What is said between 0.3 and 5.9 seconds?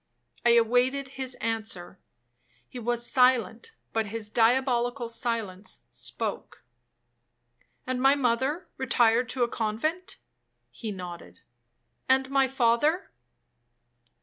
I awaited his answer; he was silent, but his diabolical silence